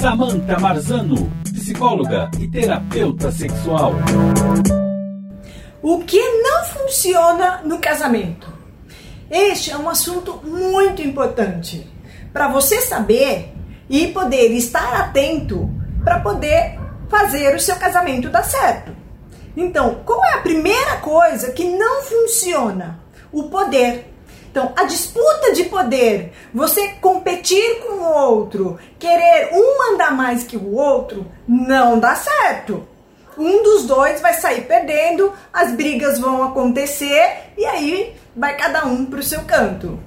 [0.00, 3.94] Samantha Marzano, psicóloga e terapeuta sexual.
[5.82, 8.46] O que não funciona no casamento?
[9.28, 11.92] Este é um assunto muito importante
[12.32, 13.52] para você saber
[13.90, 15.68] e poder estar atento
[16.04, 16.78] para poder
[17.08, 18.92] fazer o seu casamento dar certo.
[19.56, 23.00] Então, qual é a primeira coisa que não funciona?
[23.32, 24.14] O poder.
[24.50, 30.56] Então, a disputa de poder, você competir com o outro, querer um mandar mais que
[30.56, 32.88] o outro, não dá certo.
[33.36, 39.06] Um dos dois vai sair perdendo, as brigas vão acontecer e aí vai cada um
[39.06, 40.00] para o seu canto.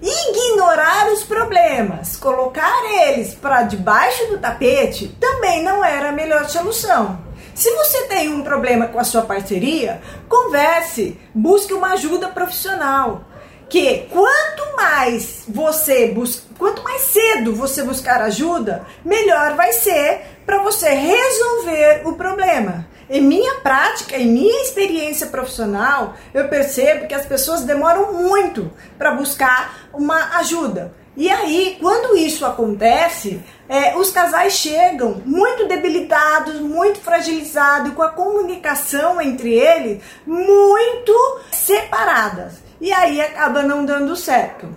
[0.00, 7.18] Ignorar os problemas, colocar eles para debaixo do tapete, também não era a melhor solução.
[7.56, 13.24] Se você tem um problema com a sua parceria, converse, busque uma ajuda profissional.
[13.68, 20.62] Que quanto mais você busca, quanto mais cedo você buscar ajuda, melhor vai ser para
[20.62, 22.86] você resolver o problema.
[23.08, 29.12] Em minha prática, em minha experiência profissional, eu percebo que as pessoas demoram muito para
[29.12, 30.92] buscar uma ajuda.
[31.16, 38.10] E aí, quando isso acontece, é, os casais chegam muito debilitados, muito fragilizados, com a
[38.10, 42.65] comunicação entre eles muito separadas.
[42.80, 44.68] E aí acaba não dando certo.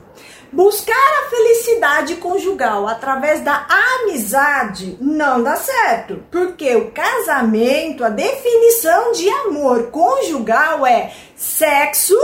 [0.52, 3.67] Buscar a felicidade conjugal através da
[4.02, 12.17] amizade não dá certo, porque o casamento, a definição de amor conjugal é sexo,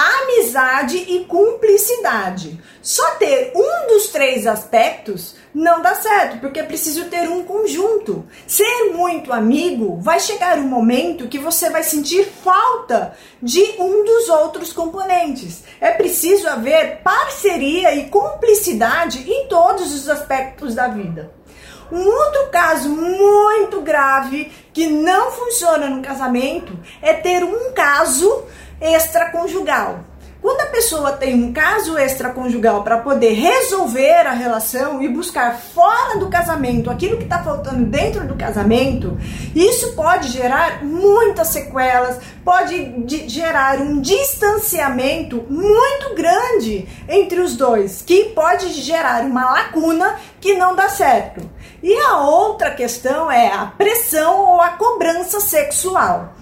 [0.00, 2.60] amizade e cumplicidade.
[2.82, 8.24] Só ter um dos três aspectos não dá certo, porque é preciso ter um conjunto.
[8.46, 14.28] Ser muito amigo vai chegar um momento que você vai sentir falta de um dos
[14.28, 15.64] outros componentes.
[15.80, 21.32] É preciso haver parceria e cumplicidade em todos os aspectos da vida.
[21.92, 28.44] Um outro caso muito grave que não funciona no casamento é ter um caso
[28.80, 30.00] extraconjugal.
[30.40, 36.18] Quando a pessoa tem um caso extraconjugal para poder resolver a relação e buscar fora
[36.18, 39.18] do casamento aquilo que está faltando dentro do casamento,
[39.54, 48.30] isso pode gerar muitas sequelas, pode gerar um distanciamento muito grande entre os dois, que
[48.30, 51.46] pode gerar uma lacuna que não dá certo.
[51.82, 56.39] E a outra questão é a pressão ou a cobrança sexual.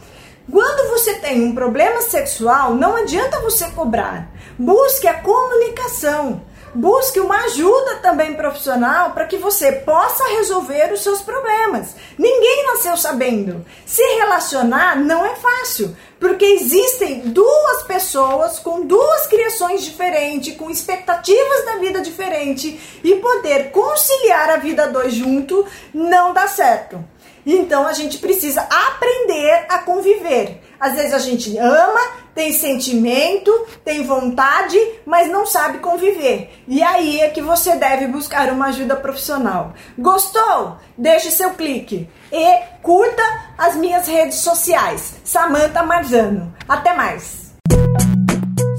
[0.50, 4.30] Quando você tem um problema sexual, não adianta você cobrar.
[4.58, 6.42] Busque a comunicação.
[6.74, 11.94] Busque uma ajuda também profissional para que você possa resolver os seus problemas.
[12.18, 13.64] Ninguém nasceu sabendo.
[13.86, 21.64] Se relacionar não é fácil, porque existem duas pessoas com duas criações diferentes, com expectativas
[21.64, 27.02] da vida diferente e poder conciliar a vida dois junto não dá certo.
[27.50, 30.60] Então a gente precisa aprender a conviver.
[30.78, 32.00] Às vezes a gente ama,
[32.34, 33.50] tem sentimento,
[33.82, 36.50] tem vontade, mas não sabe conviver.
[36.68, 39.72] E aí é que você deve buscar uma ajuda profissional.
[39.98, 40.76] Gostou?
[40.96, 43.22] Deixe seu clique e curta
[43.56, 45.14] as minhas redes sociais.
[45.24, 46.52] Samantha Marzano.
[46.68, 47.54] Até mais.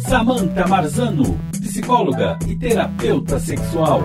[0.07, 4.03] Samantha Marzano, psicóloga e terapeuta sexual.